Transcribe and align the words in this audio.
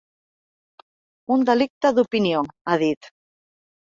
Un 1.35 1.43
delicte 1.51 1.91
d’opinió, 1.97 2.41
ha 2.71 2.81
dit. 2.85 3.13